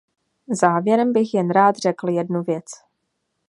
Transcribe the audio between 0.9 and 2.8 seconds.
bych jen rád řekl jednu věc.